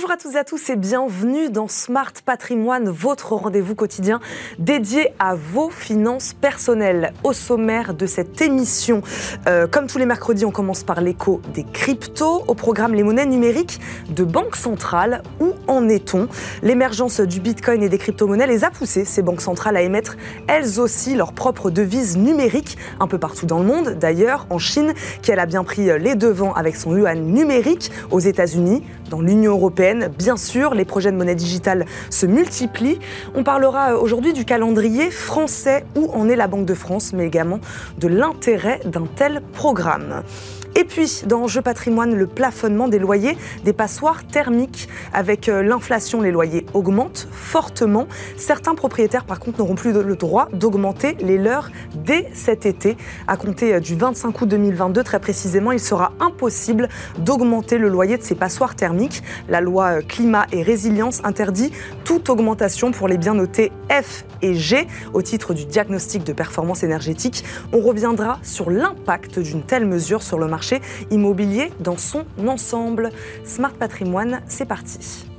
[0.00, 4.18] Bonjour à tous et à tous et bienvenue dans Smart Patrimoine, votre rendez-vous quotidien
[4.58, 7.12] dédié à vos finances personnelles.
[7.22, 9.02] Au sommaire de cette émission,
[9.46, 13.26] euh, comme tous les mercredis, on commence par l'écho des cryptos, au programme les monnaies
[13.26, 13.78] numériques
[14.08, 15.22] de banque centrale.
[15.38, 16.28] Où en est-on?
[16.62, 20.16] L'émergence du bitcoin et des crypto-monnaies les a poussées, ces banques centrales, à émettre
[20.48, 23.98] elles aussi leurs propres devises numériques, un peu partout dans le monde.
[24.00, 28.20] D'ailleurs, en Chine, qui elle a bien pris les devants avec son yuan numérique, aux
[28.20, 29.89] États-Unis, dans l'Union européenne.
[29.94, 32.98] Bien sûr, les projets de monnaie digitale se multiplient.
[33.34, 37.60] On parlera aujourd'hui du calendrier français où en est la Banque de France, mais également
[37.98, 40.22] de l'intérêt d'un tel programme.
[40.76, 44.88] Et puis, dans Jeu patrimoine, le plafonnement des loyers des passoires thermiques.
[45.12, 48.06] Avec euh, l'inflation, les loyers augmentent fortement.
[48.36, 52.96] Certains propriétaires, par contre, n'auront plus le droit d'augmenter les leurs dès cet été.
[53.26, 58.16] À compter euh, du 25 août 2022, très précisément, il sera impossible d'augmenter le loyer
[58.16, 59.22] de ces passoires thermiques.
[59.48, 61.72] La loi euh, climat et résilience interdit
[62.04, 66.82] toute augmentation pour les biens notés F et G au titre du diagnostic de performance
[66.82, 67.44] énergétique.
[67.72, 73.10] On reviendra sur l'impact d'une telle mesure sur le marché immobilier dans son ensemble.
[73.44, 75.29] Smart Patrimoine, c'est parti.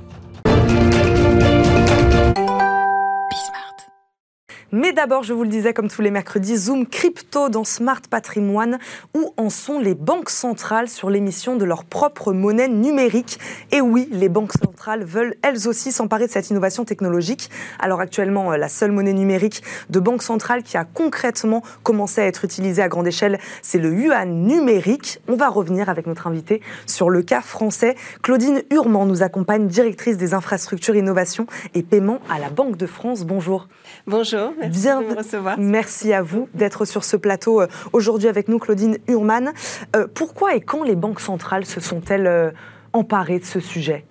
[4.74, 8.78] Mais d'abord, je vous le disais, comme tous les mercredis, Zoom Crypto dans Smart Patrimoine.
[9.14, 13.38] Où en sont les banques centrales sur l'émission de leur propre monnaie numérique
[13.70, 17.50] Et oui, les banques centrales veulent elles aussi s'emparer de cette innovation technologique.
[17.80, 22.26] Alors actuellement, euh, la seule monnaie numérique de banque centrale qui a concrètement commencé à
[22.26, 25.20] être utilisée à grande échelle, c'est le yuan numérique.
[25.28, 27.94] On va revenir avec notre invité sur le cas français.
[28.22, 33.24] Claudine Hurman nous accompagne, directrice des infrastructures, innovation et paiement à la Banque de France.
[33.24, 33.68] Bonjour.
[34.06, 34.52] Bonjour.
[34.68, 35.58] Merci Bien, de me recevoir.
[35.58, 39.52] Merci à vous d'être sur ce plateau euh, aujourd'hui avec nous, Claudine Hurman.
[39.96, 42.50] Euh, pourquoi et quand les banques centrales se sont-elles euh,
[42.92, 44.04] emparées de ce sujet?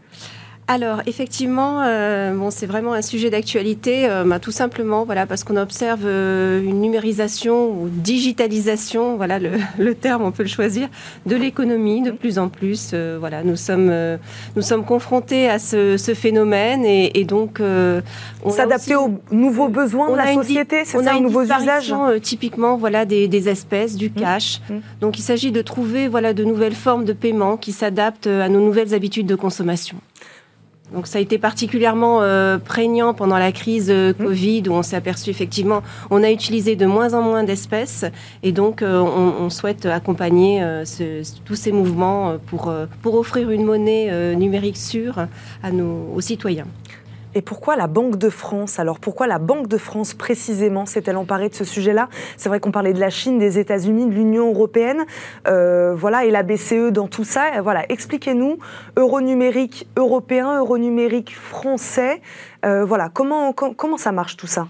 [0.67, 5.43] Alors effectivement, euh, bon, c'est vraiment un sujet d'actualité, euh, bah, tout simplement, voilà, parce
[5.43, 10.87] qu'on observe euh, une numérisation ou digitalisation, voilà le, le, terme, on peut le choisir,
[11.25, 12.91] de l'économie de plus en plus.
[12.93, 14.17] Euh, voilà, nous sommes, euh,
[14.55, 17.61] nous sommes confrontés à ce, ce phénomène et, et donc
[18.47, 21.93] s'adapter aux nouveaux besoins de la société, c'est ça, aux nouveaux usages.
[22.21, 24.13] typiquement, voilà, des, des espèces, du mmh.
[24.13, 24.61] cash.
[24.69, 24.75] Mmh.
[25.01, 28.61] Donc il s'agit de trouver, voilà, de nouvelles formes de paiement qui s'adaptent à nos
[28.61, 29.97] nouvelles habitudes de consommation.
[30.93, 34.23] Donc ça a été particulièrement euh, prégnant pendant la crise euh, mmh.
[34.23, 38.05] Covid où on s'est aperçu effectivement on a utilisé de moins en moins d'espèces
[38.43, 43.15] et donc euh, on, on, souhaite accompagner euh, ce, tous ces mouvements pour, euh, pour
[43.15, 45.27] offrir une monnaie euh, numérique sûre
[45.63, 46.67] à nos, aux citoyens.
[47.33, 51.49] Et pourquoi la Banque de France Alors pourquoi la Banque de France précisément s'est-elle emparée
[51.49, 52.09] de ce sujet-là?
[52.37, 55.05] C'est vrai qu'on parlait de la Chine, des États-Unis, de l'Union européenne,
[55.47, 57.61] euh, voilà, et la BCE dans tout ça.
[57.61, 58.57] Voilà, expliquez-nous
[58.97, 62.21] euro numérique européen, euro numérique français.
[62.65, 64.67] Euh, voilà, comment, comment ça marche tout ça?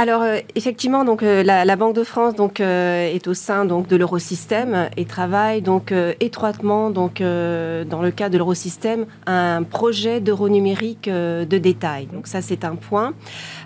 [0.00, 3.88] Alors euh, effectivement, donc euh, la, Banque de France donc euh, est au sein donc
[3.88, 10.48] de l'eurosystème et travaille donc étroitement donc dans le cas de l'eurosystème un projet d'euro
[10.48, 12.06] numérique de détail.
[12.06, 13.12] Donc ça c'est un point.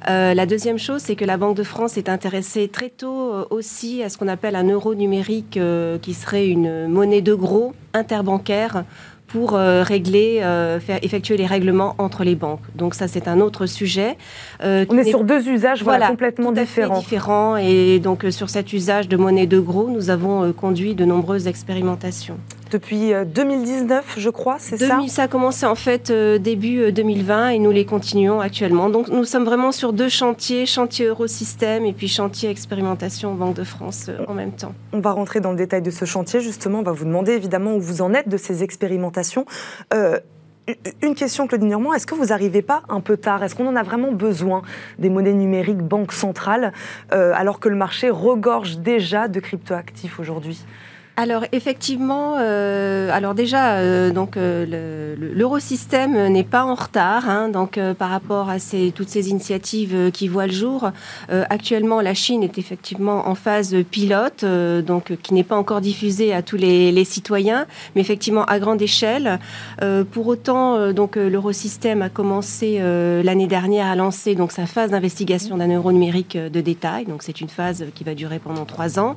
[0.07, 4.09] la deuxième chose c'est que la Banque de France est intéressée très tôt aussi à
[4.09, 5.59] ce qu'on appelle un euro numérique
[6.01, 8.85] qui serait une monnaie de gros interbancaire
[9.33, 12.61] pour euh, régler, euh, faire effectuer les règlements entre les banques.
[12.75, 14.19] Donc ça, c'est un autre sujet.
[14.63, 16.99] Euh, On est, est, sur deux usages voilà, complètement différents.
[16.99, 17.57] différents.
[17.57, 22.37] Et donc sur cet usage de monnaie de gros, nous avons conduit de nombreuses expérimentations
[22.73, 27.59] depuis 2019, je crois, c'est ça Ça a commencé en fait euh, début 2020 et
[27.59, 28.89] nous les continuons actuellement.
[28.89, 33.65] Donc nous sommes vraiment sur deux chantiers, chantier Eurosystème et puis chantier expérimentation Banque de
[33.65, 34.75] France euh, en même temps.
[34.93, 36.81] On va rentrer dans le détail de ce chantier, justement.
[36.81, 39.45] On va vous demander évidemment où vous en êtes de ces expérimentations.
[39.95, 40.19] Euh,
[41.03, 43.43] une question, Claudine Normand, est-ce que vous n'arrivez pas un peu tard?
[43.43, 44.63] Est-ce qu'on en a vraiment besoin
[44.99, 46.73] des monnaies numériques banque centrale,
[47.13, 50.65] euh, alors que le marché regorge déjà de cryptoactifs aujourd'hui?
[51.17, 57.51] Alors effectivement, euh, alors déjà, euh, donc euh, l'eurosystème le, n'est pas en retard, hein,
[57.51, 60.91] donc euh, par rapport à ces, toutes ces initiatives euh, qui voient le jour.
[61.29, 66.43] Actuellement, la Chine est effectivement en phase pilote, donc qui n'est pas encore diffusée à
[66.43, 69.39] tous les, les, citoyens, mais effectivement à grande échelle.
[70.11, 72.81] pour autant, donc l'eurosystème a commencé
[73.25, 77.07] l'année dernière à lancer donc sa phase d'investigation d'un euro numérique de détail.
[77.07, 79.17] Donc c'est une phase qui va durer pendant trois ans.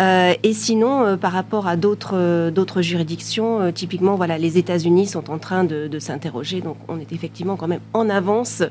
[0.00, 2.50] Et sinon par rapport à d'autres euh,
[2.82, 3.60] juridictions.
[3.60, 6.60] Euh, typiquement, voilà, les États-Unis sont en train de, s'interroger.
[6.60, 8.62] Donc, on est effectivement quand même en avance,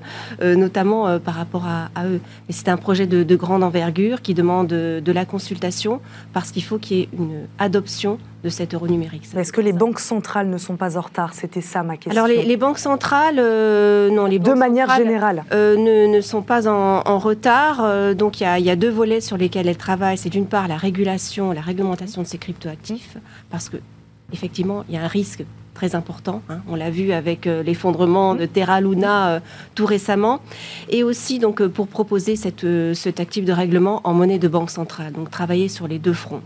[0.41, 2.19] euh, notamment euh, par rapport à, eux.
[2.47, 6.01] Mais c'est un projet de, de, grande envergure qui demande de, de la consultation
[6.33, 9.23] parce qu'il faut qu'il y ait une adoption de cet euro numérique.
[9.35, 11.33] Est-ce que les banques centrales ne sont pas en retard?
[11.33, 12.11] C'était ça ma question.
[12.11, 18.15] Alors les, banques centrales, non, les banques de manière générale, ne, sont pas en, retard.
[18.15, 20.17] donc il y, y, a deux volets sur lesquels elles travaillent.
[20.17, 23.17] C'est d'une part la régulation, la réglementation de ces cryptoactifs,
[23.49, 23.77] parce que
[24.31, 25.43] effectivement il y a un risque
[25.79, 26.41] très important.
[26.49, 26.59] Hein.
[26.67, 29.39] On l'a vu avec euh, l'effondrement de Terra Luna euh,
[29.75, 30.41] tout récemment.
[30.89, 34.71] Et aussi donc, euh, pour proposer cette, cet actif de règlement en monnaie de banque
[34.71, 35.13] centrale.
[35.13, 36.41] Donc travailler sur les deux fronts.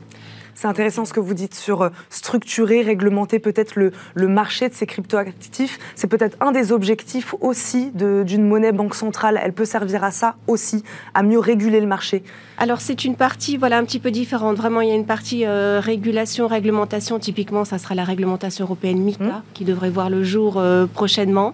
[0.55, 4.85] C'est intéressant ce que vous dites sur structurer, réglementer peut-être le, le, marché de ces
[4.85, 5.79] cryptoactifs.
[5.95, 9.39] C'est peut-être un des objectifs aussi d'une monnaie banque centrale.
[9.41, 10.83] Elle peut servir à ça aussi,
[11.13, 12.23] à mieux réguler le marché.
[12.57, 14.57] Alors c'est une partie voilà un petit peu différente.
[14.57, 17.19] Vraiment, il y a une partie euh, régulation, réglementation.
[17.19, 19.41] Typiquement, ça sera la réglementation européenne MICA mmh.
[19.53, 21.53] qui devrait voir le jour euh, prochainement.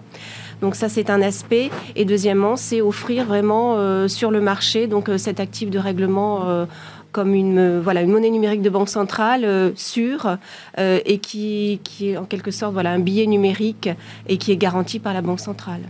[0.60, 1.70] Donc ça, c'est un aspect.
[1.96, 6.66] Et deuxièmement, c'est offrir vraiment euh, sur le marché donc cet actif de règlement
[7.12, 10.38] comme une, voilà, une monnaie numérique de banque centrale sûre
[10.78, 13.88] et qui, qui est en quelque sorte voilà, un billet numérique
[14.28, 15.80] et qui est garanti par la banque centrale.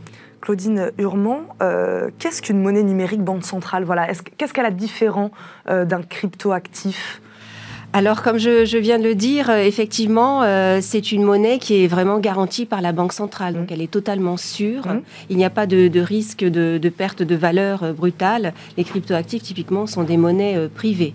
[0.40, 3.84] Claudine Hurman, euh, qu'est-ce qu'une monnaie numérique banque centrale?
[3.84, 4.08] Voilà,
[4.38, 5.30] Qu'est-ce qu'elle a de différent
[5.68, 7.20] euh, d'un crypto-actif?
[7.92, 10.42] Alors, comme je, viens de le dire, euh, effectivement,
[10.80, 13.54] c'est une monnaie qui est vraiment garantie par la Banque centrale.
[13.54, 13.74] Donc, mmh.
[13.74, 14.86] elle est totalement sûre.
[14.86, 15.02] Mmh.
[15.28, 18.54] Il n'y a pas de, risque de, de, perte de valeur brutale.
[18.76, 21.14] Les cryptoactifs, typiquement, sont des monnaies privées.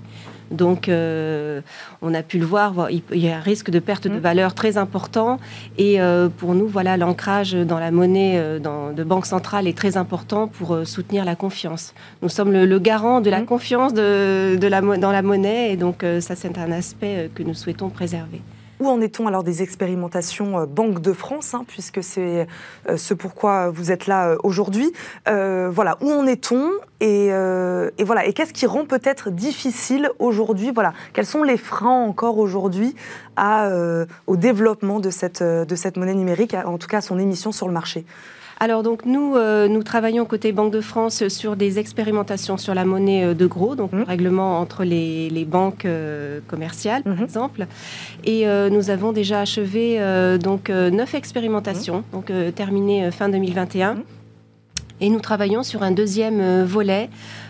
[0.52, 1.62] Donc, euh,
[2.02, 4.20] on a pu le voir, il y a un risque de perte de mmh.
[4.20, 5.40] valeur très important.
[5.78, 9.98] Et euh, pour nous, voilà, l'ancrage dans la monnaie euh, de banque centrale est très
[9.98, 11.94] important pour soutenir la confiance.
[12.22, 13.46] Nous sommes le, garant de la mmh.
[13.46, 18.42] confiance de, dans la monnaie, et donc ça, c'est un aspect que nous souhaitons préserver.
[18.80, 22.48] Où en est-on alors des expérimentations euh, Banque de France, hein, puisque c'est
[22.90, 24.92] euh, ce pourquoi vous êtes là euh, aujourd'hui.
[25.26, 27.30] Voilà, où en est-on et,
[28.04, 32.96] voilà, et qu'est-ce qui rend peut-être difficile aujourd'hui Voilà, quels sont les freins encore aujourd'hui
[33.38, 37.68] au développement de cette, de cette monnaie numérique, en tout cas à son émission sur
[37.68, 38.06] le marché?
[38.60, 42.86] Alors donc nous, euh, nous travaillons côté Banque de France sur des expérimentations sur la
[42.86, 44.04] monnaie euh, de gros, donc le mmh.
[44.04, 47.24] règlement entre les, banques euh, commerciales par mmh.
[47.24, 47.68] exemple.
[48.24, 50.00] Et nous avons déjà achevé
[50.42, 52.04] donc neuf expérimentations, mmh.
[52.14, 53.98] donc terminées fin 2021.
[55.02, 57.10] Et nous travaillons sur un deuxième volet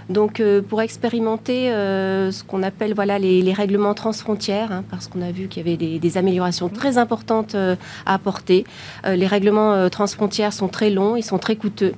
[0.10, 5.22] donc, euh, pour expérimenter euh, ce qu'on appelle voilà, les, règlements transfrontières, hein, parce qu'on
[5.22, 7.76] a vu qu'il y avait des, améliorations très importantes euh,
[8.06, 8.66] à apporter.
[9.06, 11.94] les règlements transfrontières sont très longs, ils sont très coûteux.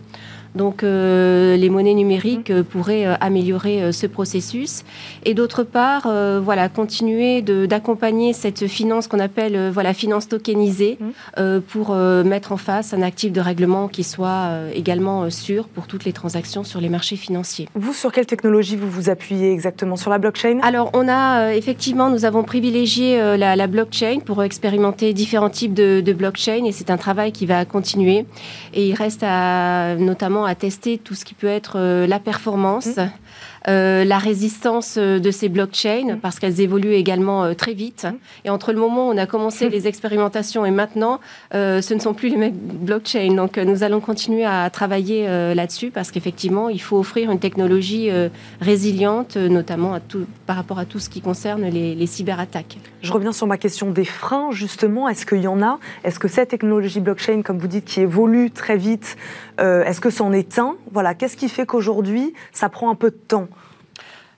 [0.58, 4.84] Donc euh, les monnaies numériques euh, pourraient euh, améliorer ce processus.
[5.24, 6.12] Et d'autre part,
[6.42, 11.60] voilà, continuer d'accompagner cette finance qu'on appelle voilà, finance tokenisée mmh.
[11.68, 16.14] pour mettre en face un actif de règlement qui soit également sûr pour toutes les
[16.14, 17.68] transactions sur les marchés financiers.
[17.76, 19.96] Vous, sur quelle technologie vous vous appuyez exactement?
[19.96, 20.60] Sur la blockchain?
[20.64, 26.14] Alors, on a effectivement, nous avons privilégié la, blockchain pour expérimenter différents types de, de
[26.14, 28.26] blockchain et c'est un travail qui va continuer.
[28.74, 32.98] Et il reste à, notamment à tester tout ce qui peut être euh, la performance,
[32.98, 33.12] mmh.
[33.70, 36.20] Euh, la résistance euh, de ces blockchains, mm.
[36.22, 38.06] parce qu'elles évoluent également euh, très vite.
[38.06, 38.16] Mm.
[38.46, 41.20] Et entre le moment où on a commencé les expérimentations et maintenant,
[41.52, 43.34] ce ne sont plus les mêmes blockchains.
[43.34, 48.10] Donc nous allons continuer à travailler là-dessus, parce qu'effectivement, il faut offrir une technologie
[48.62, 52.78] résiliente, notamment à tout, par rapport à tout ce qui concerne les, les cyberattaques.
[53.02, 55.10] Je reviens sur ma question des freins, justement.
[55.10, 55.80] Est-ce qu'il y en a?
[56.04, 59.18] Est-ce que cette technologie blockchain, comme vous dites, qui évolue très vite,
[59.60, 60.76] est-ce que c'en est un?
[60.92, 63.48] Voilà, qu'est-ce qui fait qu'aujourd'hui, ça prend un peu de temps?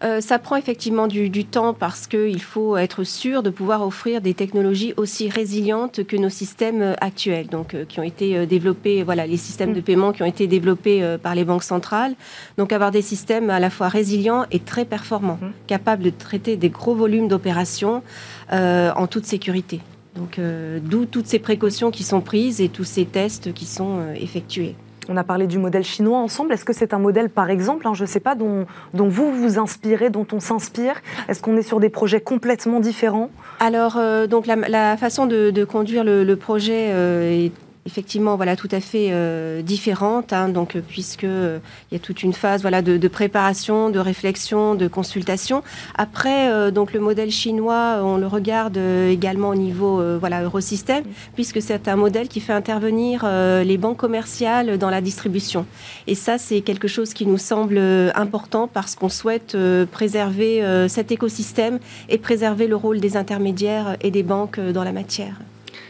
[0.01, 4.33] Euh, ça prend effectivement du, temps parce qu'il faut être sûr de pouvoir offrir des
[4.33, 9.27] technologies aussi résilientes que nos systèmes euh, actuels, donc euh, qui ont été développés, voilà,
[9.27, 9.83] les systèmes de mm.
[9.83, 12.15] paiement qui ont été développés par les banques centrales.
[12.57, 15.51] Donc avoir des systèmes à la fois résilients et très performants, mm.
[15.67, 18.03] capables de traiter des gros volumes d'opérations
[18.51, 19.81] en toute sécurité.
[20.15, 20.39] Donc
[20.83, 24.75] d'où toutes ces précautions qui sont prises et tous ces tests qui sont effectués.
[25.11, 26.53] On a parlé du modèle chinois ensemble.
[26.53, 29.57] Est-ce que c'est un modèle, par exemple, hein, je ne sais pas, dont, vous vous
[29.57, 31.01] inspirez, dont on s'inspire?
[31.27, 33.31] Est-ce qu'on est sur des projets complètement différents?
[33.59, 37.51] Alors, euh, donc la, façon de, conduire le, projet euh, est
[37.85, 41.59] effectivement voilà tout à fait euh, différente hein, donc euh, puisque euh,
[41.89, 45.63] il y a toute une phase voilà de, préparation de réflexion de consultation.
[45.95, 51.87] Après donc le modèle chinois on le regarde également au niveau voilà eurosystème puisque c'est
[51.87, 55.65] un modèle qui fait intervenir les banques commerciales dans la distribution.
[56.07, 57.79] Et ça c'est quelque chose qui nous semble
[58.15, 59.57] important parce qu'on souhaite
[59.91, 65.35] préserver cet écosystème et préserver le rôle des intermédiaires et des banques dans la matière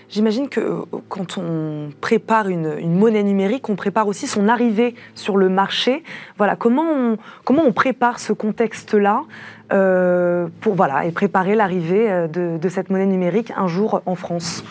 [0.10, 5.38] j'imagine que euh, quand on prépare une, monnaie numérique, on prépare aussi son arrivée sur
[5.38, 6.04] le marché.
[6.38, 9.24] Voilà, comment on, comment on prépare ce contexte-là
[9.72, 14.64] euh, pour voilà et préparer l'arrivée de cette monnaie numérique un jour en France?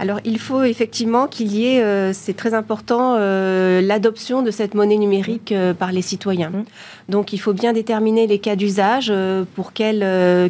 [0.00, 4.72] Alors, il faut effectivement qu'il y ait, euh, c'est très important, euh, l'adoption de cette
[4.72, 6.48] monnaie numérique euh, par les citoyens.
[6.48, 6.64] Mmh.
[7.10, 9.12] Donc, il faut bien déterminer les cas d'usage.
[9.54, 10.00] pour quel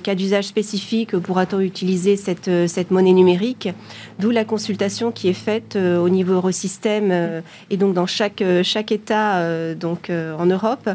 [0.02, 3.70] cas d'usage spécifique pourra-t-on utiliser cette, cette monnaie numérique
[4.18, 9.74] D'où la consultation qui est faite au niveau Eurosystème et donc dans chaque, chaque État
[9.74, 10.90] donc, en Europe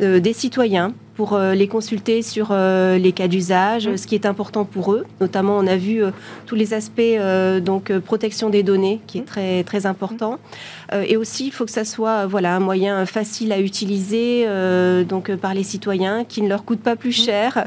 [0.00, 3.98] des citoyens pour euh, les consulter sur euh, les cas d'usage, mmh.
[3.98, 5.04] ce qui est important pour eux.
[5.20, 6.12] Notamment, on a vu euh,
[6.46, 7.02] tous les aspects
[7.60, 9.24] donc protection des données, qui est mmh.
[9.24, 10.38] très très important.
[10.90, 11.02] Mmh.
[11.06, 14.46] et aussi, il faut que ça soit voilà un moyen facile à utiliser
[15.06, 17.66] donc par les citoyens, qui ne leur coûte pas plus cher.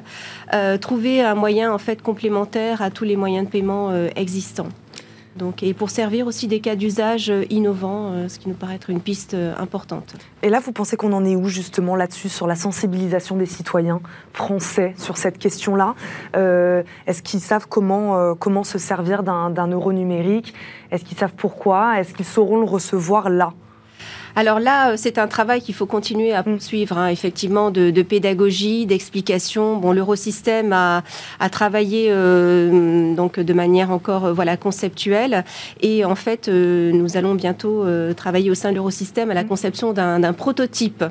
[0.82, 4.70] trouver un moyen en fait complémentaire à tous les moyens de paiement existants.
[5.62, 8.90] Et pour servir aussi des cas d'usage euh, innovants, euh, ce qui nous paraît être
[8.90, 10.16] une piste euh, importante.
[10.42, 14.02] Et là, vous pensez qu'on en est où justement là-dessus, sur la sensibilisation des citoyens
[14.32, 15.96] français sur cette question-là?
[16.34, 20.54] Est-ce qu'ils savent comment, comment se servir d'un euro numérique?
[20.92, 22.00] Est-ce qu'ils savent pourquoi?
[22.00, 23.54] Est-ce qu'ils sauront le recevoir là?
[24.36, 28.86] Alors là, euh, c'est un travail qu'il faut continuer à poursuivre, hein, effectivement, de, pédagogie,
[28.86, 29.78] d'explication.
[29.78, 31.04] Bon, l'eurosystème a,
[31.40, 35.46] a, travaillé euh, donc de manière encore euh, voilà conceptuelle,
[35.82, 37.86] et en fait, nous allons bientôt
[38.16, 41.04] travailler au sein de l'eurosystème à la conception d'un prototype,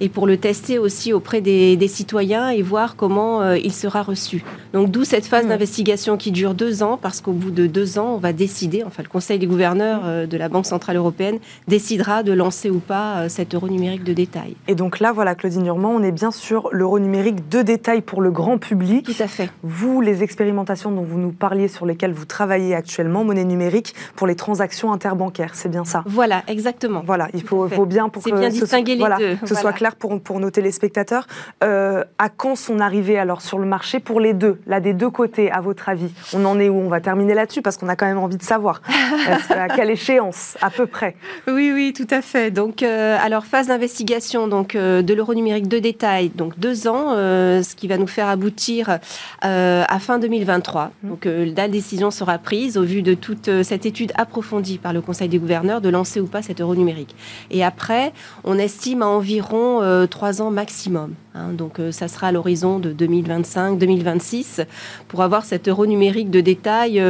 [0.00, 4.44] et pour le tester aussi auprès des, citoyens et voir comment il sera reçu.
[4.72, 5.48] Donc d'où cette phase mm.
[5.48, 9.02] d'investigation qui dure deux ans, parce qu'au bout de deux ans, on va décider, enfin
[9.02, 13.28] le Conseil des gouverneurs de la Banque centrale européenne décidera de lancer ou pas euh,
[13.28, 14.56] cet euro numérique de détail.
[14.68, 18.20] Et donc là, voilà, Claudine Urmand, on est bien sur l'euro numérique de détail pour
[18.20, 19.06] le grand public.
[19.06, 19.50] Tout à fait.
[19.62, 24.26] Vous, les expérimentations dont vous nous parliez, sur lesquelles vous travaillez actuellement, monnaie numérique pour
[24.26, 26.02] les transactions interbancaires, c'est bien ça?
[26.06, 27.02] Voilà, exactement.
[27.04, 29.36] Voilà, il faut, faut bien pour que, bien distinguer ce, les deux.
[29.36, 31.26] que ce soit clair pour, pour nos téléspectateurs.
[31.62, 35.10] Euh, à quand son arrivée alors sur le marché pour les deux, là des deux
[35.10, 36.12] côtés, à votre avis?
[36.34, 36.76] On en est où?
[36.76, 38.82] On va terminer là-dessus parce qu'on a quand même envie de savoir
[39.50, 41.16] à quelle échéance, à peu près?
[41.46, 42.49] Oui, oui, tout à fait.
[42.50, 47.12] Donc, euh, alors phase d'investigation donc euh, de l'euro numérique de détail, donc deux ans,
[47.12, 48.98] euh, ce qui va nous faire aboutir
[49.42, 50.90] à fin 2023.
[51.02, 51.08] Mmh.
[51.08, 55.28] Donc la décision sera prise au vu de toute cette étude approfondie par le Conseil
[55.28, 57.14] des gouverneurs de lancer ou pas cet euro numérique.
[57.50, 58.12] Et après,
[58.44, 61.14] on estime à environ trois ans maximum.
[61.34, 61.52] Hein.
[61.52, 64.66] donc ça sera à l'horizon de 2025-2026
[65.08, 67.02] pour avoir cet euro numérique de détail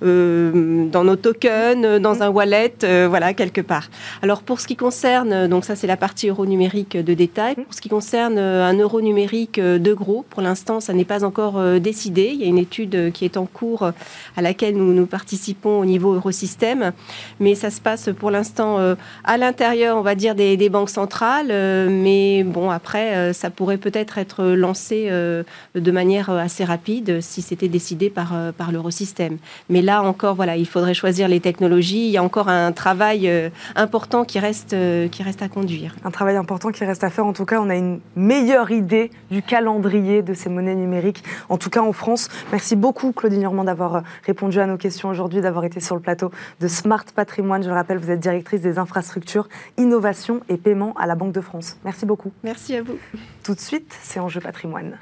[0.00, 2.74] dans nos tokens, dans un wallet,
[3.08, 3.88] voilà quelque part.
[4.22, 7.54] Alors pour ce qui concerne, euh, donc ça c'est la partie euro numérique de détail.
[7.54, 11.04] Pour ce qui concerne euh, un euro numérique euh, de gros, pour l'instant ça n'est
[11.04, 12.30] pas encore décidé.
[12.32, 13.90] Il y a une étude qui est en cours
[14.36, 16.92] à laquelle nous, nous participons au niveau Eurosystème,
[17.40, 18.78] mais ça se passe pour l'instant
[19.24, 21.48] à l'intérieur, on va dire, des, banques centrales.
[21.90, 28.10] Mais bon, après, ça pourrait peut-être être lancé de manière assez rapide si c'était décidé
[28.10, 29.38] par, par l'Eurosystème.
[29.68, 32.06] Mais là encore, voilà, il faudrait choisir les technologies.
[32.06, 33.30] Il y a encore un travail
[33.74, 34.76] important qui reste,
[35.10, 35.96] qui reste à conduire.
[36.04, 37.26] Un travail important qui reste à faire.
[37.26, 41.58] En tout cas, on a une meilleure idée du calendrier de ces monnaies numériques, en
[41.58, 42.28] tout cas en France.
[42.50, 46.00] Merci beaucoup, Claudine Normand, d'avoir euh, répondu à nos questions aujourd'hui, d'avoir été sur le
[46.00, 46.30] plateau
[46.60, 47.62] de Smart Patrimoine.
[47.62, 51.40] Je le rappelle, vous êtes directrice des infrastructures, innovation et paiement à la Banque de
[51.40, 51.76] France.
[51.84, 52.32] Merci beaucoup.
[52.42, 52.96] Merci à vous.
[53.42, 54.98] Tout de suite, c'est Enjeu Patrimoine.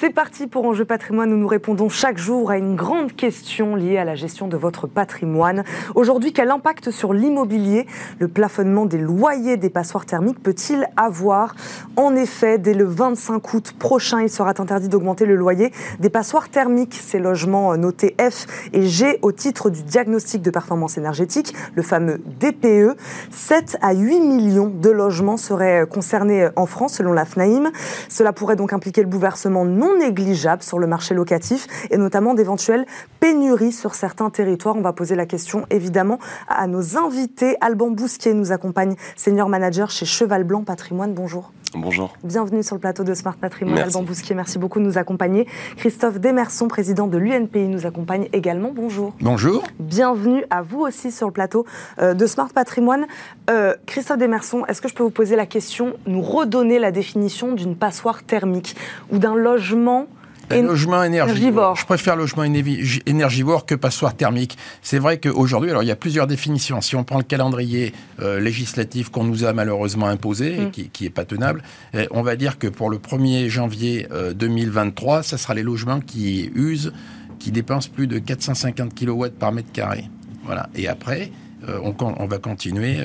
[0.00, 3.98] C'est parti pour Enjeu patrimoine où nous répondons chaque jour à une grande question liée
[3.98, 5.62] à la gestion de votre patrimoine.
[5.94, 7.86] Aujourd'hui, quel impact sur l'immobilier
[8.18, 11.54] le plafonnement des loyers des passoires thermiques peut-il avoir?
[11.96, 16.48] En effet, dès le 25 août prochain, il sera interdit d'augmenter le loyer des passoires
[16.48, 21.82] thermiques, ces logements notés F et G au titre du diagnostic de performance énergétique, le
[21.82, 22.96] fameux DPE.
[23.30, 27.70] 7 à 8 millions de logements seraient concernés en France selon la FNAIM.
[28.08, 32.86] Cela pourrait donc impliquer le bouleversement non négligeable sur le marché locatif et notamment d'éventuelles
[33.20, 34.76] pénuries sur certains territoires.
[34.76, 36.18] On va poser la question évidemment
[36.48, 37.56] à nos invités.
[37.60, 41.14] Alban Bousquier nous accompagne, senior manager chez Cheval Blanc Patrimoine.
[41.14, 41.52] Bonjour.
[41.74, 42.14] Bonjour.
[42.24, 43.78] Bienvenue sur le plateau de Smart Patrimoine.
[43.78, 45.46] Alban Bousquier, merci beaucoup de nous accompagner.
[45.76, 48.72] Christophe Demerson, président de l'UNPI, nous accompagne également.
[48.74, 49.14] Bonjour.
[49.20, 49.62] Bonjour.
[49.78, 51.64] Bienvenue à vous aussi sur le plateau
[52.00, 53.06] euh, de Smart Patrimoine.
[53.50, 57.52] Euh, Christophe Demerson, est-ce que je peux vous poser la question, nous redonner la définition
[57.52, 58.74] d'une passoire thermique
[59.12, 60.08] ou d'un logement
[60.50, 61.76] logement énergivore.
[61.76, 64.58] Je préfère logement énergivore que passoire thermique.
[64.82, 66.80] C'est vrai qu'aujourd'hui, alors il y a plusieurs définitions.
[66.80, 70.70] Si on prend le calendrier euh, législatif qu'on nous a malheureusement imposé et mm.
[70.70, 71.62] qui, n'est pas tenable,
[71.94, 76.00] eh, on va dire que pour le 1er janvier 2023, euh, ça sera les logements
[76.00, 76.92] qui usent,
[77.38, 80.04] qui dépensent plus de 450 kW par mètre carré.
[80.44, 80.68] Voilà.
[80.74, 81.30] Et après,
[81.68, 82.98] euh, on, on, va continuer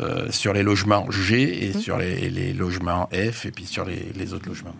[0.00, 1.80] euh, sur les logements G et mmh.
[1.80, 4.74] sur les, logements F et puis sur les, autres logements.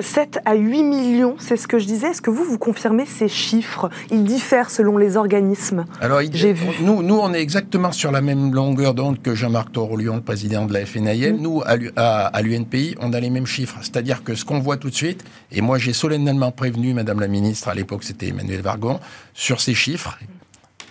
[0.00, 2.08] 7 euh, à 8 millions, c'est ce que je disais.
[2.08, 3.88] Est-ce que vous, vous confirmez ces chiffres?
[4.10, 6.66] Ils diffèrent selon les organismes Alors, J'ai vu.
[6.82, 10.66] Nous, nous, on est exactement sur la même longueur d'onde que Jean-Marc Torolion, le président
[10.66, 11.34] de la FNIL.
[11.34, 11.40] Mmh.
[11.40, 11.62] Nous,
[11.96, 13.78] à l'UNPI, on a les mêmes chiffres.
[13.80, 17.28] C'est-à-dire que ce qu'on voit tout de suite, et moi j'ai solennellement prévenu Madame la
[17.28, 19.00] ministre, à l'époque c'était Emmanuel Vargon,
[19.34, 20.18] sur ces chiffres.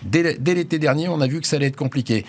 [0.04, 2.24] Dès, dès l'été dernier, on a vu que ça allait être compliqué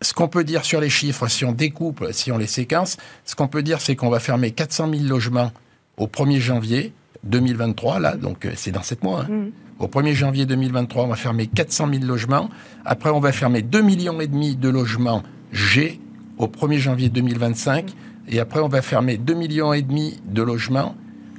[0.00, 3.34] ce qu'on peut dire sur les chiffres, si on découpe, si on les séquence, ce
[3.34, 5.52] qu'on peut dire, c'est qu'on va fermer 400 000 logements
[5.96, 6.92] au 1er janvier
[7.24, 9.22] 2023, là, donc euh, c'est dans 7 mois.
[9.22, 9.32] Hein.
[9.32, 9.52] Mm.
[9.80, 12.48] Au 1er janvier 2023, on va fermer 400 000 logements.
[12.84, 15.22] Après, on va fermer 2,5 millions et demi de logements
[15.52, 16.00] G
[16.38, 17.92] au 1er janvier 2025.
[18.28, 20.94] Et après, on va fermer 2,5 millions et demi de logements,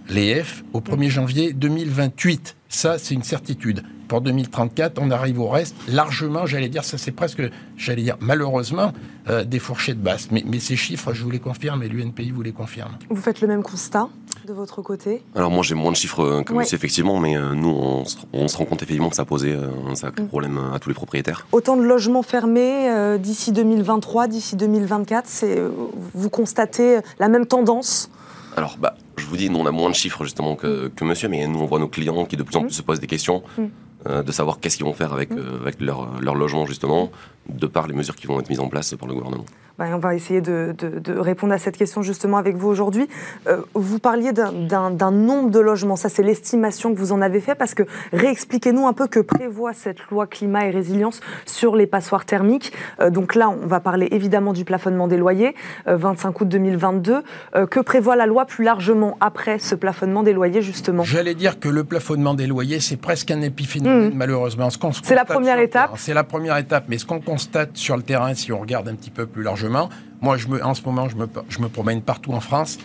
[0.09, 2.55] les F, au 1er janvier 2028.
[2.69, 7.12] Ça, c'est une certitude pour 2034, on arrive au reste largement, j'allais dire, ça c'est
[7.12, 7.41] presque,
[7.77, 8.93] j'allais dire, malheureusement,
[9.29, 10.29] euh, des fourchettes basses.
[10.31, 12.97] Mais, mais, ces chiffres, je vous les confirme et l'UNPI vous les confirme.
[13.09, 14.09] Vous faites le même constat
[14.45, 15.24] de votre côté?
[15.35, 18.57] Alors moi j'ai moins de chiffres euh, que vous, effectivement, mais euh, nous on, se
[18.57, 20.27] rend compte effectivement que ça posait un sacré mm.
[20.27, 21.47] problème à tous les propriétaires.
[21.51, 25.62] Autant de logements fermés d'ici 2023, d'ici 2024, c'est,
[26.13, 28.09] vous constatez la même tendance
[28.55, 31.27] alors, bah, je vous dis, nous, on a moins de chiffres justement que, que monsieur,
[31.27, 33.43] mais nous, on voit nos clients qui de plus en plus se posent des questions.
[33.57, 33.65] Mm.
[34.07, 37.12] Euh, de savoir qu'est-ce qu'ils vont faire avec, euh, avec leur, leur, logement, justement,
[37.50, 39.45] de par les mesures qui vont être mises en place par le gouvernement.
[39.77, 40.74] Bah, on va essayer de,
[41.19, 43.09] répondre à cette question justement avec vous aujourd'hui.
[43.47, 47.55] Euh, vous parliez d'un nombre de logements, ça c'est l'estimation que vous en avez fait,
[47.55, 47.83] parce que
[48.13, 52.71] réexpliquez-nous un peu que prévoit cette loi climat et résilience sur les passoires thermiques.
[53.01, 55.55] Euh, donc là, on va parler évidemment du plafonnement des loyers,
[55.88, 57.24] 25 euh, août 2022.
[57.69, 61.03] que prévoit la loi plus largement après ce plafonnement des loyers justement?
[61.03, 63.95] J'allais dire que le plafonnement des loyers, c'est presque un épiphénomène mmh.
[64.14, 64.70] Malheureusement.
[65.04, 68.34] C'est la première étape C'est la première étape, mais ce qu'on constate sur le terrain,
[68.34, 69.90] si on regarde un petit peu plus largement,
[70.22, 72.78] moi, je me, en ce moment, je me, je me promène partout en France.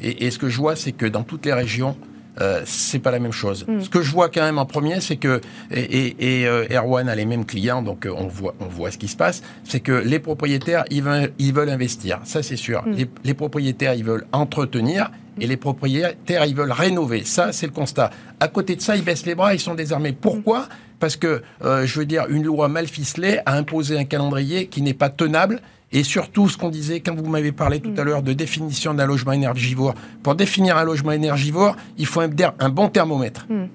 [0.00, 1.96] Et, ce que je vois, c'est que dans toutes les régions,
[2.40, 3.64] euh, c'est pas la même chose.
[3.66, 3.80] Hmm.
[3.80, 7.14] Ce que je vois quand même en premier, c'est que et, et, euh, Erwan a
[7.14, 9.42] les mêmes clients, donc euh, on voit on voit ce qui se passe.
[9.64, 12.84] C'est que les propriétaires ils veulent ils veulent investir, ça c'est sûr.
[12.86, 12.92] Hmm.
[12.92, 17.24] Les, les, propriétaires ils veulent entretenir et les propriétaires ils veulent rénover.
[17.24, 18.10] Ça c'est le constat.
[18.40, 20.12] À côté de ça, ils baissent les bras, ils sont désarmés.
[20.12, 20.60] Pourquoi?
[20.60, 20.68] Hmm.
[21.00, 24.94] Parce que je veux dire, une loi mal ficelée a imposé un calendrier qui n'est
[24.94, 28.32] pas tenable et surtout, ce qu'on disait, quand vous m'avez parlé tout à l'heure de
[28.34, 32.28] définition d'un logement énergivore, pour définir un logement énergivore, il faut un,
[32.68, 33.46] bon thermomètre.
[33.48, 33.66] Hmm.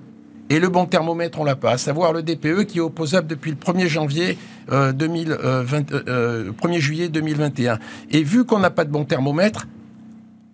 [0.49, 3.49] Et le bon thermomètre, on l'a pas, à savoir le DPE qui est opposable depuis
[3.49, 4.37] le 1er janvier
[4.69, 5.31] 2020,
[5.91, 7.79] euh, 1er euh, juillet 2021.
[8.11, 9.67] Et vu qu'on n'a pas de bon thermomètre,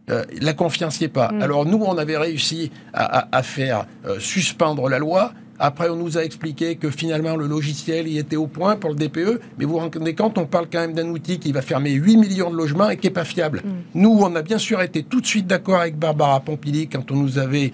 [0.09, 1.29] euh, la confiance n'y est pas.
[1.33, 1.41] Hmm.
[1.41, 3.85] Alors nous, on avait réussi à, faire
[4.19, 8.47] suspendre la loi après, on nous a expliqué que finalement, le logiciel y était au
[8.47, 9.41] point pour le DPE.
[9.57, 12.15] Mais vous vous rendez compte, on parle quand même d'un outil qui va fermer 8
[12.15, 13.61] millions de logements et qui n'est pas fiable.
[13.65, 13.69] Mm.
[13.95, 17.17] Nous, on a bien sûr été tout de suite d'accord avec Barbara Pompili quand on
[17.17, 17.73] nous avait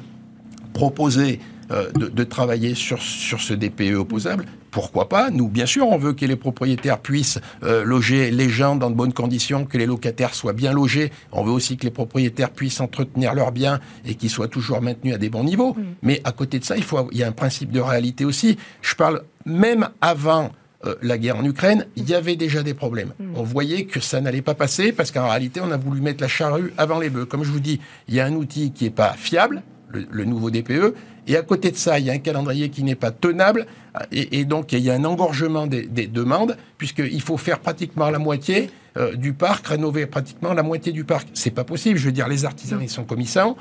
[0.74, 1.40] proposé
[1.72, 4.46] euh, de, travailler sur, sur ce DPE opposable.
[4.72, 8.76] Pourquoi pas Nous, bien sûr, on veut que les propriétaires puissent euh, loger les gens
[8.76, 11.12] dans de bonnes conditions, que les locataires soient bien logés.
[11.32, 15.16] On veut aussi que les propriétaires puissent entretenir leurs biens et qu'ils soient toujours maintenus
[15.16, 15.74] à des bons niveaux.
[15.74, 15.84] Mm.
[16.04, 18.58] Mais à côté de ça, il, faut, il y a un principe de réalité aussi.
[18.82, 20.52] Je parle même avant
[20.86, 23.14] euh, la guerre en Ukraine, il y avait déjà des problèmes.
[23.20, 23.34] Mm.
[23.36, 26.28] On voyait que ça n'allait pas passer parce qu'en réalité, on a voulu mettre la
[26.28, 27.26] charrue avant les bœufs.
[27.26, 30.50] Comme je vous dis, il y a un outil qui n'est pas fiable, le, nouveau
[30.50, 30.94] DPE.
[31.28, 33.66] Et à côté de ça, il y a un calendrier qui n'est pas tenable.
[34.12, 38.70] Et, donc, il y a un engorgement des, demandes, puisqu'il faut faire pratiquement la moitié
[38.98, 41.28] euh, du parc, rénover pratiquement la moitié du parc.
[41.34, 41.98] C'est pas possible.
[41.98, 43.56] Je veux dire, les artisans, ils sont commissaires.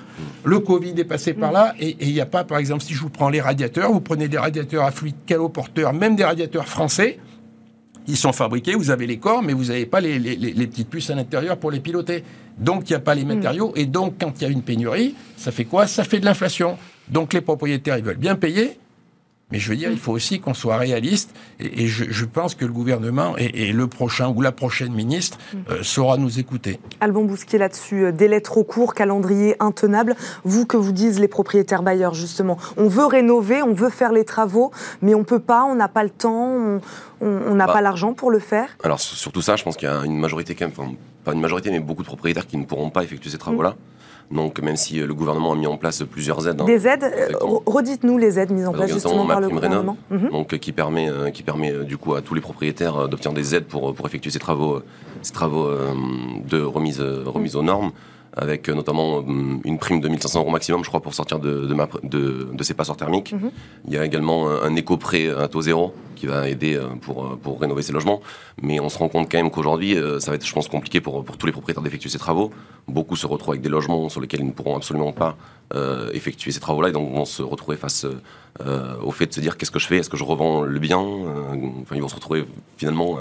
[0.44, 1.74] Le Covid est passé par là.
[1.80, 4.28] Et il n'y a pas, par exemple, si je vous prends les radiateurs, vous prenez
[4.28, 7.18] des radiateurs à fluide caloporteur, même des radiateurs français.
[8.06, 10.18] Ils sont fabriqués, vous avez les corps, mais vous n'avez pas les,
[10.66, 12.22] petites puces à l'intérieur pour les piloter.
[12.58, 13.28] Donc, il n'y a pas les mm.
[13.28, 13.72] matériaux.
[13.76, 15.86] Et donc, quand il y a une pénurie, ça fait quoi?
[15.86, 16.76] Ça fait de l'inflation.
[17.08, 18.78] Donc, les propriétaires, ils veulent bien payer,
[19.54, 21.34] mais je veux dire, il faut aussi qu'on soit réaliste.
[21.60, 25.58] Et, je, pense que le gouvernement et, le prochain ou la prochaine ministre mm.
[25.70, 26.80] euh, saura nous écouter.
[27.00, 30.16] Alban Bousquier là-dessus, euh, délai trop court, calendrier intenable.
[30.44, 32.58] Vous, que vous disent les propriétaires bailleurs, justement?
[32.76, 35.88] On veut rénover, on veut faire les travaux, mais on ne peut pas, on n'a
[35.88, 36.80] pas le temps,
[37.20, 37.74] on n'a bah.
[37.74, 38.76] pas l'argent pour le faire?
[38.82, 41.70] Alors, surtout ça, je pense qu'il y a une majorité quand même pas une majorité,
[41.70, 43.74] mais beaucoup de propriétaires qui ne pourront pas effectuer ces travaux-là.
[44.30, 46.60] Donc, même si le gouvernement a mis en place plusieurs aides.
[46.60, 47.04] Hein, des aides
[47.66, 49.96] Redites-nous les aides mises en place justement par le gouvernement.
[50.10, 50.30] Mhm.
[50.30, 53.94] Donc, qui permet, qui permet du coup à tous les propriétaires d'obtenir des aides pour,
[53.94, 54.80] pour effectuer ces travaux,
[55.20, 55.68] ces travaux
[56.48, 57.92] de remise, remise aux normes
[58.36, 59.22] avec euh, notamment euh,
[59.64, 62.62] une prime de 1500 euros maximum, je crois, pour sortir de, de, ma, de, de
[62.62, 63.32] ces passeurs thermiques.
[63.32, 63.50] Mhm.
[63.86, 67.60] Il y a également un, éco-prêt à taux zéro qui va aider euh, pour, pour
[67.60, 68.20] rénover ces logements.
[68.60, 71.24] Mais on se rend compte quand même qu'aujourd'hui, ça va être, je pense, compliqué pour,
[71.24, 72.50] pour tous les propriétaires d'effectuer ces travaux.
[72.88, 75.36] Beaucoup se retrouvent avec des logements sur lesquels ils ne pourront absolument pas
[76.12, 78.06] effectuer ces travaux-là et donc vont se retrouver face
[79.02, 79.96] au fait de se dire qu'est-ce que je fais?
[79.96, 83.18] Est-ce que je revends le bien Enfin, ils vont se retrouver finalement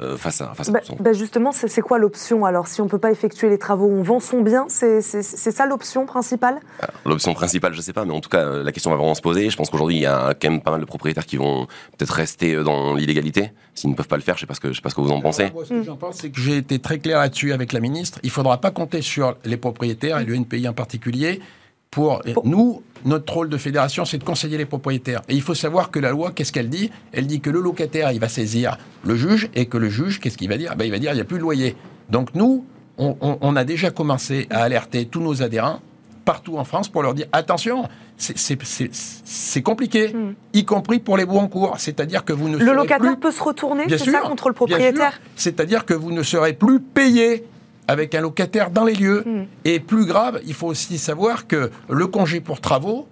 [0.00, 2.98] euh, face à, face bah, bah, Justement, c'est quoi l'option Alors, si on ne peut
[2.98, 6.60] pas effectuer les travaux, on vend son bien C'est ça l'option principale?
[7.04, 9.20] L'option principale, je ne sais pas, mais en tout cas, la question va vraiment se
[9.20, 9.50] poser.
[9.50, 12.14] Je pense qu'aujourd'hui, il y a quand même pas mal de propriétaires qui vont peut-être
[12.14, 14.36] rester euh, dans l'illégalité s'ils ne peuvent pas le faire.
[14.36, 15.52] Je ne sais, pas ce que, sais pas ce que vous en pensez.
[15.64, 18.18] ce que j'en pense, c'est que j'ai été très clair là-dessus avec la ministre.
[18.22, 21.40] Il ne faudra pas compter sur les propriétaires et le NPI en particulier
[21.90, 25.22] pour, nous, notre rôle de fédération, c'est de conseiller les propriétaires.
[25.28, 26.90] Et il faut savoir que la loi, qu'est-ce qu'elle dit?
[27.12, 30.38] Elle dit que le locataire, il va saisir le juge, et que le juge, qu'est-ce
[30.38, 30.76] qu'il va dire?
[30.76, 31.76] Ben, Il va dire, il n'y a plus de loyer.
[32.08, 32.64] Donc nous,
[32.98, 35.80] on, a déjà commencé à alerter tous nos adhérents
[36.26, 40.34] partout en France pour leur dire, attention, c'est compliqué, hmm.
[40.52, 41.74] y compris pour les baux en cours.
[41.78, 45.20] C'est-à-dire que vous ne Le locataire peut se retourner, c'est ça, contre le propriétaire?
[45.34, 47.44] C'est-à-dire que vous ne serez plus payé
[47.90, 49.24] avec un locataire dans les lieux.
[49.26, 49.46] Hmm.
[49.64, 53.08] Et plus grave, il faut aussi savoir que le congé pour travaux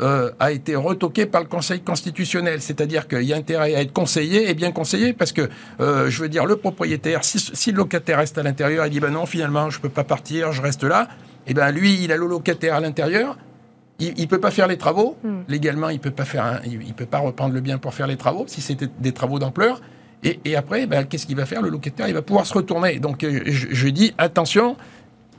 [0.00, 2.62] euh, a été retoqué par le Conseil constitutionnel.
[2.62, 5.48] C'est-à-dire qu'il y a intérêt à être conseillé et bien conseillé parce que,
[5.80, 9.10] euh, je veux dire, le propriétaire, si, le locataire reste à l'intérieur, il dit ben
[9.10, 11.08] non, finalement, je ne peux pas partir, je reste là.
[11.48, 13.36] Et eh ben lui, il a le locataire à l'intérieur.
[13.98, 15.16] Il ne peut pas faire les travaux.
[15.24, 15.40] Hmm.
[15.48, 18.16] Légalement, il ne peut, pas faire il, peut pas reprendre le bien pour faire les
[18.16, 19.80] travaux, si c'était des travaux d'ampleur.
[20.22, 22.98] Et, après, ben, qu'est-ce qu'il va faire Le locataire, il va pouvoir se retourner.
[22.98, 24.76] Donc, euh, je, je dis, attention,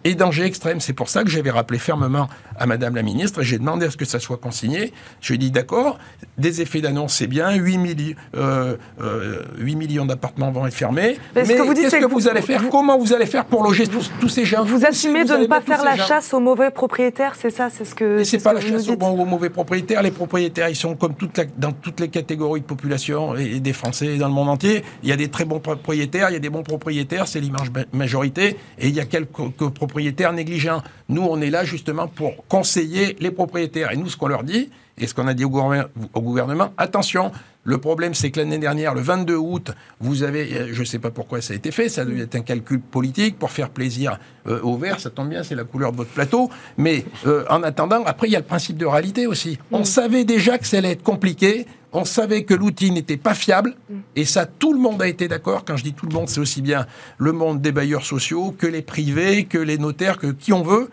[0.04, 0.80] et danger extrême.
[0.80, 3.92] C'est pour ça que j'avais rappelé fermement à Madame la Ministre et j'ai demandé à
[3.92, 4.94] ce que ça soit consigné.
[5.22, 5.98] Je lui ai dit d'accord,
[6.38, 11.18] des effets d'annonce c'est bien, 8, euh, euh, millions d'appartements vont être fermés.
[11.36, 13.86] Mais, ce que vous qu'est-ce que, vous allez faire Comment vous allez faire pour loger
[13.88, 17.50] tous, ces gens Vous assumez de ne pas faire la chasse aux mauvais propriétaires, c'est
[17.50, 18.18] ça C'est ce que.
[18.18, 20.02] Mais c'est pas la chasse aux, mauvais propriétaires.
[20.02, 24.18] Les propriétaires, ils sont comme toute dans toutes les catégories de population et, des Français
[24.18, 24.84] dans le monde entier.
[25.04, 27.68] Il y a des très bons propriétaires, il y a des bons propriétaires, c'est l'immense
[27.94, 29.30] majorité, et il y a quelques
[29.70, 30.82] propriétaires propriétaires négligents.
[31.10, 33.92] Nous, on est là justement pour conseiller les propriétaires.
[33.92, 37.32] Et nous, ce qu'on leur dit, et ce qu'on a dit au gouvernement, attention,
[37.64, 40.98] le problème, c'est que l'année dernière, le 22 août, vous avez, euh, je ne sais
[40.98, 44.20] pas pourquoi ça a été fait, ça devait être un calcul politique pour faire plaisir
[44.48, 46.50] euh, aux Verts, ça tombe bien, c'est la couleur de votre plateau.
[46.78, 49.60] Mais euh, en attendant, après, il y a le principe de réalité aussi.
[49.72, 53.76] On savait déjà que ça allait être compliqué on savait que l'outil n'était pas fiable,
[54.16, 55.66] et ça, tout le monde a été d'accord.
[55.66, 56.86] Quand je dis tout le monde, c'est aussi bien
[57.18, 60.90] le monde des bailleurs sociaux que les privés, que les notaires, que qui on veut.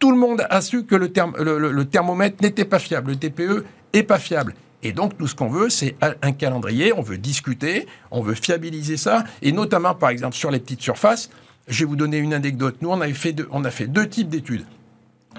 [0.00, 4.18] Tout le monde a su que le, thermomètre n'était pas fiable, le TPE est pas
[4.18, 4.54] fiable.
[4.82, 8.96] Et donc, nous, ce qu'on veut, c'est un calendrier, on veut discuter, on veut fiabiliser
[8.96, 11.28] ça, et notamment, par exemple, sur les petites surfaces.
[11.68, 12.76] Je vais vous donner une anecdote.
[12.80, 14.64] Nous, on, fait a fait deux types d'études.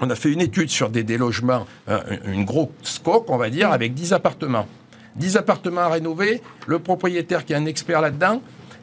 [0.00, 3.72] On a fait une étude sur des délogements, euh, une grosse scope, on va dire,
[3.72, 4.68] avec 10 appartements.
[5.16, 6.40] 10 appartements à rénover.
[6.68, 8.40] Le propriétaire qui est un expert là-dedans,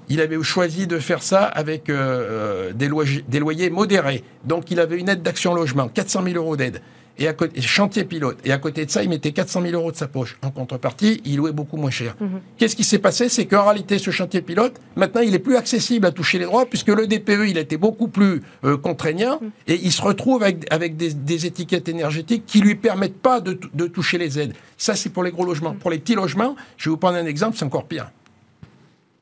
[0.09, 4.23] il avait choisi de faire ça avec euh, euh, des, loyers, des, loyers, modérés.
[4.43, 6.81] Donc il avait une aide d'action logement, 400 000 euros d'aide
[7.19, 8.37] et à côté, chantier pilote.
[8.45, 10.37] Et à côté de ça, il mettait 400 000 euros de sa poche.
[10.41, 12.15] En contrepartie, il louait beaucoup moins cher.
[12.19, 12.39] Mhm.
[12.57, 13.27] Qu'est-ce qui s'est passé?
[13.29, 16.65] C'est qu'en réalité, ce chantier pilote, maintenant, il est plus accessible à toucher les droits,
[16.65, 19.51] puisque le DPE, il était beaucoup plus euh, contraignant, mhm.
[19.67, 23.87] et il se retrouve avec, avec des, étiquettes énergétiques qui lui permettent pas de, de
[23.87, 24.53] toucher les aides.
[24.77, 25.73] Ça, c'est pour les gros logements.
[25.73, 25.79] Mhm.
[25.79, 28.11] Pour les petits logements, je vais vous prendre un exemple, c'est encore pire.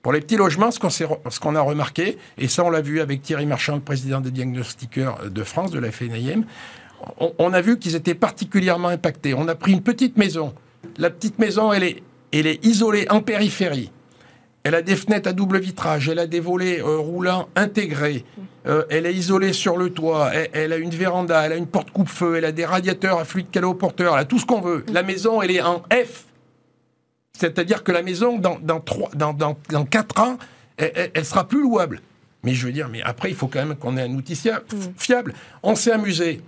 [0.02, 0.80] Pour les petits logements, ce
[1.40, 5.30] qu'on, a remarqué, et ça on l'a vu avec Thierry Marchand, le président des diagnostiqueurs
[5.30, 6.46] de France, de la FNIM,
[7.20, 9.34] on, a vu qu'ils étaient particulièrement impactés.
[9.34, 10.54] On a pris une petite maison.
[10.98, 13.92] La petite maison, elle est, elle est isolée en périphérie.
[14.64, 18.26] Elle a des fenêtres à double vitrage, elle a des volets euh, roulants intégrés,
[18.66, 21.92] euh, elle est isolée sur le toit, elle, a une véranda, elle a une porte
[21.92, 24.84] coupe-feu, elle a des radiateurs à fluide caloporteur, elle a tout ce qu'on veut.
[24.92, 26.27] La maison, elle est en F.
[27.38, 28.84] C'est-à-dire que la maison, dans, dans,
[29.34, 30.38] dans, 4 ans,
[30.78, 32.02] elle, elle, sera plus louable.
[32.44, 34.36] Mais je veux dire, mais après, il faut quand même qu'on ait un outil
[34.98, 35.34] fiable.
[35.64, 36.42] On s'est amusé.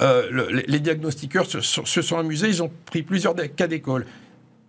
[0.00, 1.60] Euh, les diagnostiqueurs se,
[2.02, 4.06] sont amusés, ils ont pris plusieurs cas d'école.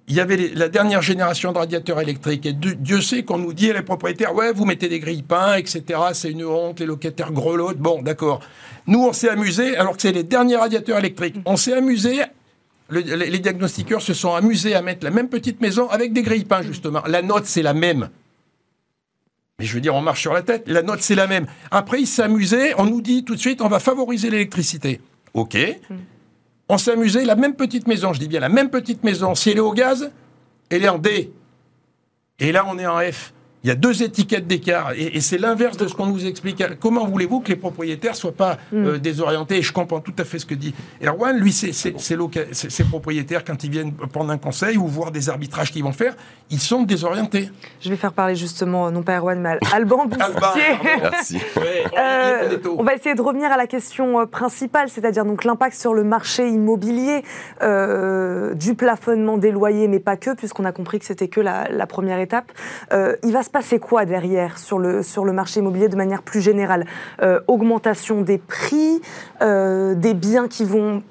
[0.08, 2.46] Il y avait la dernière génération de radiateurs électriques.
[2.46, 5.84] Et Dieu sait qu'on nous dit, les propriétaires, ouais, vous mettez des grilles peints, etc.
[6.14, 7.80] C'est une honte, les locataires grelottent.
[7.80, 8.42] Bon, d'accord.
[8.86, 11.38] Nous, on s'est amusés, alors que c'est les derniers radiateurs électriques.
[11.46, 11.74] On s'est
[12.90, 16.62] les, diagnostiqueurs se sont amusés à mettre la même petite maison avec des grilles peints,
[16.62, 17.02] justement.
[17.08, 18.10] La note, c'est la même.
[19.58, 20.68] Mais je veux dire, on marche sur la tête.
[20.68, 21.48] La note, c'est la même.
[21.72, 22.74] Après, ils s'amusaient.
[22.78, 25.02] On nous dit tout de suite, on va favoriser l'électricité.
[25.34, 25.58] OK.
[26.70, 27.26] On s'amusait.
[27.26, 29.74] La même petite maison, je dis bien la même petite maison, si elle est au
[29.74, 30.12] gaz,
[30.70, 31.32] elle est en D.
[32.40, 33.34] Et là, on est en F.
[33.66, 34.92] Il y a deux étiquettes d'écart.
[34.96, 36.64] Et, et c'est l'inverse de ce qu'on nous explique.
[36.80, 39.58] Comment voulez-vous que les propriétaires soient pas euh, désorientés?
[39.58, 41.36] Et je comprends tout à fait ce que dit Erwan.
[41.36, 45.84] Lui, c'est ces propriétaires, quand ils viennent prendre un conseil ou voir des arbitrages qu'ils
[45.84, 46.14] vont faire,
[46.52, 47.50] ils sont désorientés.
[47.82, 50.36] Je vais faire parler justement, non pas Erwan, mais Al- Alban pardon.
[51.02, 51.40] Merci.
[51.98, 55.96] Euh, on va essayer de revenir à la question euh, principale, c'est-à-dire donc l'impact sur
[55.96, 57.24] le marché immobilier
[57.64, 61.68] euh, du plafonnement des loyers, mais pas que, puisqu'on a compris que c'était que la,
[61.70, 62.52] la première étape.
[62.94, 66.24] Euh, il va se passer quoi derrière sur le, sur le marché immobilier de manière
[66.24, 66.86] plus générale?
[67.22, 69.02] Euh, Augmentation des prix,
[69.42, 71.04] euh, des biens qui vont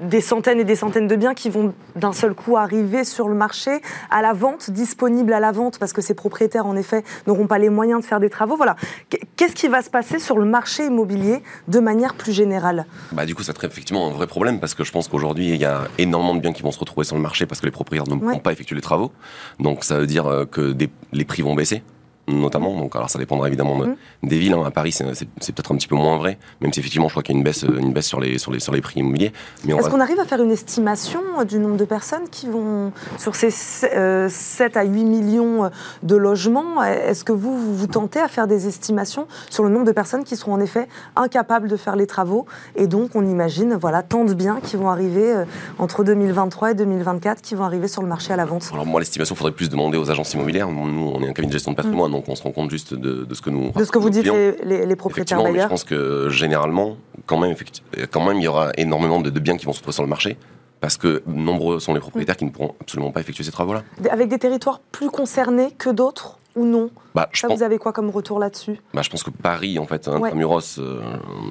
[0.00, 3.34] des centaines et des centaines de biens qui vont d'un seul coup arriver sur le
[3.34, 7.46] marché à la vente, disponibles à la vente, parce que ces propriétaires, en effet, n'auront
[7.46, 8.56] pas les moyens de faire des travaux.
[8.56, 8.76] Voilà.
[9.10, 12.86] Qu- Qu'est-ce qui va se passer sur le marché immobilier de manière plus générale?
[13.12, 15.56] Bah, du coup, ça serait effectivement un vrai problème parce que je pense qu'aujourd'hui, il
[15.56, 17.72] y a énormément de biens qui vont se retrouver sur le marché parce que les
[17.72, 18.38] propriétaires ne Ouais.
[18.40, 19.12] pas effectuer les travaux.
[19.58, 21.82] Donc, ça veut dire euh, que des- les prix vont baisser
[22.28, 22.76] notamment.
[22.78, 23.96] Donc, alors ça dépendra évidemment de- Mhm.
[24.24, 24.52] des villes.
[24.54, 24.62] hein.
[24.64, 25.04] À Paris, c'est
[25.52, 27.44] peut-être un petit peu moins vrai, même si effectivement, je crois qu'il y a une
[27.44, 29.32] baisse, euh, une baisse sur les sur les sur les prix immobiliers.
[29.66, 32.92] Est-ce va- qu'on arrive à faire une estimation euh, du nombre de personnes qui vont,
[33.18, 33.50] sur ces
[33.94, 35.68] euh, 7 à 8 millions euh,
[36.02, 39.86] de logements, est-ce que vous, vous vous tentez à faire des estimations sur le nombre
[39.86, 42.46] de personnes qui seront en effet incapables de faire les travaux?
[42.76, 45.44] Et donc, on imagine, voilà, tant de biens qui vont arriver euh,
[45.78, 48.70] entre 2023 et 2024 qui vont arriver sur le marché à la vente.
[48.72, 50.68] alors moi, l'estimation, faudrait plus demander aux agences immobilières.
[50.70, 52.94] Nous, on est un cabinet de gestion de patrimoine, donc on se rend compte juste
[52.94, 53.68] de, de ce que nous.
[53.68, 53.72] Mm.
[53.78, 56.96] De ce que vous dites les, les- les propriétaires mais je bailleurs pense que généralement,
[57.26, 59.78] quand même, effecti- quand même, il y aura énormément de, de biens qui vont se
[59.78, 60.36] retrouver sur le marché.
[60.80, 63.82] Parce que nombreux sont les propriétaires qui ne pourront absolument pas effectuer ces travaux-là.
[64.10, 66.90] Avec des territoires plus concernés que d'autres ou non?
[67.14, 68.76] Bah, je, Ça, pense, vous avez quoi comme retour là-dessus?
[68.94, 70.28] Bah, je pense que Paris, en fait, hein, Ouais.
[70.28, 71.00] Intramuros, euh,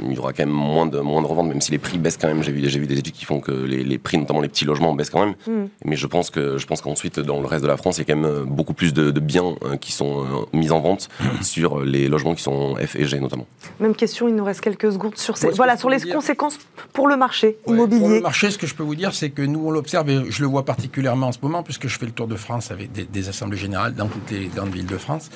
[0.05, 2.17] il y aura quand même moins de, moins de reventes, même si les prix baissent
[2.17, 2.41] quand même.
[2.43, 4.65] J'ai vu, j'ai vu des études qui font que les, les prix, notamment les petits
[4.65, 5.35] logements, baissent quand même.
[5.47, 5.67] Hmm.
[5.83, 8.03] Mais je pense que je pense qu'ensuite, dans le reste de la France, il y
[8.03, 10.79] a quand même euh, beaucoup plus de, de biens euh, qui sont euh, mis en
[10.79, 11.09] vente
[11.41, 13.45] sur les logements qui sont F et G, notamment.
[13.79, 16.57] Même question, il nous reste quelques secondes sur, ces, Moi, voilà, sur les dire- conséquences
[16.93, 18.15] pour le marché Ouais, Pour immobilier.
[18.15, 20.41] le marché, ce que je peux vous dire, c'est que nous, on l'observe, et je
[20.41, 23.03] le vois particulièrement en ce moment, puisque je fais le tour de France avec des,
[23.05, 25.29] des assemblées générales dans toutes les grandes villes de France,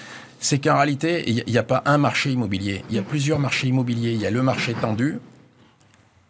[0.43, 2.83] c'est qu'en réalité, il n'y a, pas un marché immobilier.
[2.89, 4.11] Il y a plusieurs marchés immobiliers.
[4.11, 5.19] Il y a le marché tendu,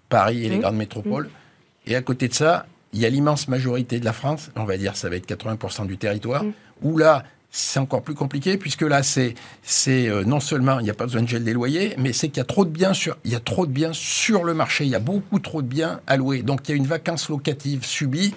[0.07, 0.61] Paris et les Mmh.
[0.61, 1.29] grandes métropoles.
[1.87, 4.77] Et à côté de ça, il y a l'immense majorité de la France, on va
[4.77, 6.45] dire ça va être 80% du territoire,
[6.83, 10.91] où là, c'est encore plus compliqué, puisque là, c'est c'est euh, non seulement il n'y
[10.91, 12.93] a pas besoin de gel des loyers, mais c'est qu'il y a trop de biens
[12.93, 14.85] sur il y a trop de biens sur le marché.
[14.85, 16.43] Il y a beaucoup trop de biens à louer.
[16.43, 18.35] Donc il y a une vacance locative subie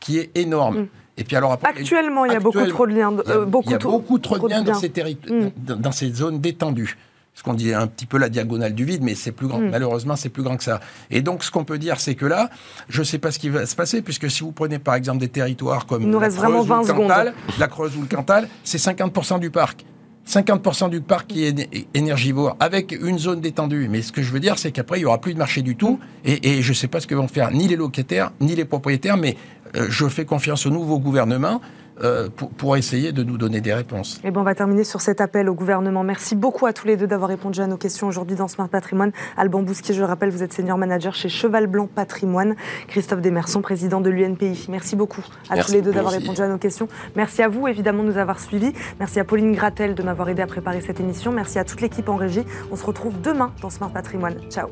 [0.00, 0.88] qui est énorme.
[1.18, 3.72] Et puis alors après, Actuellement, il y a beaucoup trop de liens, euh, beaucoup, il
[3.72, 5.48] y a trop- beaucoup trop, trop de biens dans ces, terri- Mm.
[5.58, 6.96] dans, dans ces zones détendues.
[7.34, 9.58] Ce qu'on dit un petit peu la diagonale du vide, mais c'est plus grand.
[9.58, 9.70] Mm.
[9.70, 10.80] Malheureusement, c'est plus grand que ça.
[11.10, 12.50] Et donc, ce qu'on peut dire, c'est que là,
[12.90, 15.18] je ne sais pas ce qui va se passer, puisque si vous prenez par exemple
[15.18, 17.08] des territoires comme nous la reste vraiment Creuse ou 20 le secondes.
[17.08, 19.84] Cantal, la Creuse ou le Cantal, c'est 50% du parc.
[20.26, 23.88] 50% du parc qui est éne- énergivore, avec une zone détendue.
[23.90, 25.74] Mais ce que je veux dire, c'est qu'après, il n'y aura plus de marché du
[25.74, 25.98] tout.
[26.24, 28.64] Et, et je ne sais pas ce que vont faire ni les locataires, ni les
[28.64, 29.36] propriétaires, mais
[29.74, 31.60] je fais confiance au nouveau gouvernement
[32.02, 34.18] euh, pour, pour essayer de nous donner des réponses.
[34.24, 36.02] Eh ben, on va terminer sur cet appel au gouvernement.
[36.02, 39.12] Merci beaucoup à tous les deux d'avoir répondu à nos questions aujourd'hui dans Smart Patrimoine.
[39.36, 42.56] Alban Bousquier, je le rappelle, vous êtes senior manager chez Cheval Blanc Patrimoine.
[42.88, 44.66] Christophe Desmerson, président de l'UNPI.
[44.70, 46.88] Merci beaucoup à Merci tous les deux d'avoir répondu à nos questions.
[47.14, 48.72] Merci à vous, évidemment, de nous avoir suivis.
[48.98, 51.30] Merci à Pauline Gratel de m'avoir aidé à préparer cette émission.
[51.30, 52.44] Merci à toute l'équipe en régie.
[52.70, 54.36] On se retrouve demain dans Smart Patrimoine.
[54.50, 54.68] Ciao.